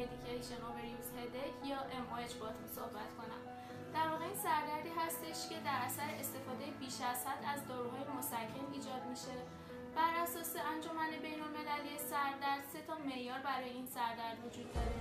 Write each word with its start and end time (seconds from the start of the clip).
medication 0.00 0.60
overuse 0.68 1.10
headache 1.16 1.58
یا 1.70 1.78
MOH 2.04 2.34
باتون 2.40 2.66
صحبت 2.76 3.10
کنم. 3.18 3.42
در 3.94 4.08
واقع 4.08 4.24
این 4.24 4.40
سردردی 4.46 4.92
هستش 5.00 5.48
که 5.48 5.56
در 5.66 5.78
اثر 5.86 6.10
استفاده 6.20 6.64
بیش 6.80 6.96
از 7.12 7.26
حد 7.26 7.44
از 7.54 7.68
داروهای 7.68 8.04
مسکن 8.18 8.66
ایجاد 8.72 9.02
میشه. 9.10 9.36
بر 9.96 10.12
اساس 10.22 10.52
انجمن 10.72 11.10
بین 11.22 11.40
المللی 11.42 11.98
سردرد 11.98 12.64
سه 12.72 12.80
تا 12.86 12.94
معیار 13.08 13.38
برای 13.38 13.70
این 13.70 13.86
سردرد 13.86 14.38
وجود 14.46 14.72
داره. 14.72 15.00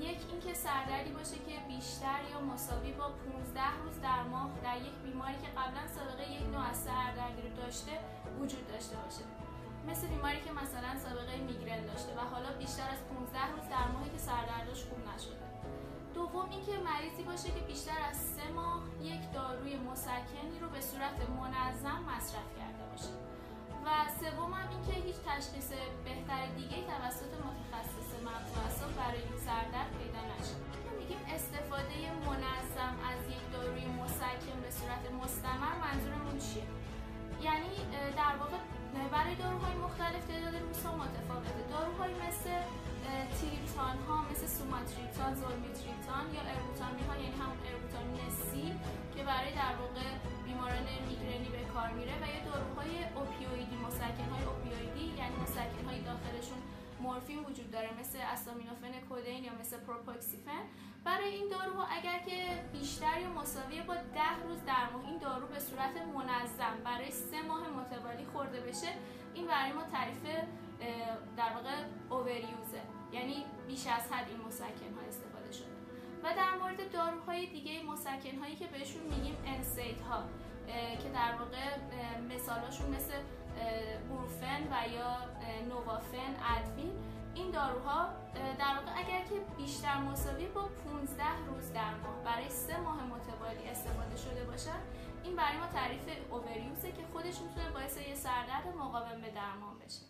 یک 0.00 0.20
اینکه 0.30 0.54
سردردی 0.54 1.10
باشه 1.10 1.38
که 1.46 1.54
بیشتر 1.68 2.20
یا 2.32 2.40
مساوی 2.40 2.92
با 2.92 3.08
15 3.08 3.60
روز 3.82 4.00
در 4.00 4.22
ماه 4.22 4.50
در 4.64 4.76
یک 4.76 4.96
بیماری 5.04 5.38
که 5.42 5.50
قبلا 5.58 5.84
سابقه 5.96 6.32
یک 6.32 6.46
نوع 6.52 6.64
از 6.70 6.76
سردردی 6.76 7.42
رو 7.42 7.56
داشته 7.62 7.92
وجود 8.40 8.68
داشته 8.68 8.96
باشه. 8.96 9.24
مثل 9.90 10.06
بیماری 10.06 10.40
که 10.40 10.52
مثلا 10.52 10.90
سابقه 11.04 11.36
میگرن 11.36 11.86
داشته 11.86 12.12
و 12.18 12.20
حالا 12.20 12.52
بیشتر 12.58 12.88
از 12.90 13.00
15 13.14 13.46
روز 13.52 13.68
در 13.68 13.88
ماهی 13.92 14.10
که 14.10 14.18
سردردش 14.18 14.84
خوب 14.84 15.00
نشده. 15.14 15.46
دوم 16.14 16.50
اینکه 16.50 16.72
مریضی 16.88 17.22
باشه 17.22 17.48
که 17.54 17.60
بیشتر 17.60 17.98
از 18.10 18.16
سه 18.16 18.52
ماه 18.52 18.82
یک 19.02 19.32
داروی 19.32 19.76
مسکنی 19.76 20.58
رو 20.60 20.68
به 20.68 20.80
صورت 20.80 21.18
منظم 21.40 22.00
مصرف 22.10 22.48
کرده 22.58 22.84
باشه. 22.90 23.12
و 23.86 23.88
سوم 24.20 24.52
هم 24.52 24.68
اینکه 24.70 24.92
هیچ 24.92 25.16
تشخیص 25.26 25.70
بهتر 26.04 26.25
برای 39.14 39.34
داروهای 39.34 39.76
مختلف 39.86 40.22
تعداد 40.30 40.54
روزها 40.66 40.92
متفاوته. 41.02 41.62
داروهایی 41.74 42.14
مثل 42.26 42.50
تریپتان 43.38 43.96
ها 44.06 44.16
مثل 44.30 44.46
سوماتریپتان، 44.58 45.30
زولمیتریپتان 45.40 46.24
یا 46.36 46.42
اربوتامی 46.52 47.02
ها 47.08 47.14
یعنی 47.22 47.36
همون 47.40 47.58
اربوتامین 47.70 48.30
سی 48.46 48.66
که 49.14 49.20
برای 49.30 49.52
در 49.62 49.74
واقع 49.80 50.08
بیماران 50.46 50.86
میگرنی 51.08 51.48
به 51.56 51.62
کار 51.74 51.88
میره 51.98 52.14
و 52.22 52.24
یا 52.34 52.40
داروهای 52.50 52.92
اوپیویدی 53.18 53.76
مورفین 57.16 57.38
وجود 57.38 57.70
داره 57.70 57.90
مثل 58.00 58.18
استامینوفن 58.18 59.00
کودین 59.08 59.44
یا 59.44 59.52
مثل 59.60 59.76
پروپوکسیفن. 59.76 60.62
برای 61.04 61.28
این 61.28 61.48
داروها 61.48 61.86
اگر 61.86 62.18
که 62.18 62.64
بیشتر 62.72 63.20
یا 63.20 63.28
مساوی 63.40 63.80
با 63.82 63.94
ده 63.94 64.42
روز 64.44 64.64
در 64.64 64.90
ماه 64.92 65.06
این 65.06 65.18
دارو 65.18 65.46
به 65.46 65.58
صورت 65.58 65.96
منظم 66.14 66.84
برای 66.84 67.10
سه 67.10 67.42
ماه 67.42 67.68
متوالی 67.68 68.24
خورده 68.32 68.60
بشه 68.60 68.88
این 69.34 69.46
برای 69.46 69.72
ما 69.72 69.82
تعریف 69.82 70.24
در 71.36 71.52
واقع 71.54 71.74
اووریوزه 72.10 72.82
یعنی 73.12 73.44
بیش 73.66 73.86
از 73.86 74.12
حد 74.12 74.28
این 74.28 74.40
مسکن 74.40 74.94
ها 74.96 75.02
استفاده 75.08 75.52
شده. 75.52 75.76
و 76.22 76.36
در 76.36 76.56
مورد 76.60 76.92
داروهای 76.92 77.46
دیگه 77.46 77.82
مسکن 77.82 78.38
هایی 78.38 78.56
که 78.56 78.66
بهشون 78.66 79.02
میگیم 79.02 79.36
انسیت 79.46 80.00
ها 80.00 80.24
که 81.02 81.08
در 81.14 81.34
واقع 81.38 81.64
مثالاشون 82.34 82.90
مثل 82.90 83.12
بروفن 84.08 84.62
و 84.70 84.88
یا 84.92 85.16
نووافن 85.68 86.32
ادوین 86.56 86.92
این 87.34 87.50
داروها 87.50 88.08
در 88.58 88.74
واقع 88.76 88.98
اگر 88.98 89.24
که 89.24 89.34
بیشتر 89.56 89.98
مساوی 89.98 90.46
با 90.46 90.68
15 90.84 91.24
روز 91.46 91.72
در 91.72 91.94
ماه 91.94 92.24
برای 92.24 92.50
سه 92.50 92.80
ماه 92.80 93.04
متوالی 93.04 93.68
استفاده 93.68 94.16
شده 94.16 94.44
باشه 94.44 94.72
این 95.24 95.36
برای 95.36 95.56
ما 95.56 95.66
تعریف 95.66 96.02
اووریوزه 96.30 96.92
که 96.92 97.02
خودش 97.12 97.40
می‌تونه 97.40 97.70
باعث 97.70 97.96
یه 97.96 98.14
سردرد 98.14 98.66
مقاوم 98.78 99.20
به 99.20 99.30
درمان 99.30 99.78
بشه 99.86 100.02